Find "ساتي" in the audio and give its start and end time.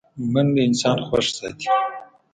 1.37-1.67